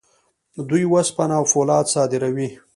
دوی 0.69 0.83
وسپنه 0.93 1.35
او 1.39 1.45
فولاد 1.51 1.85
صادروي. 1.93 2.49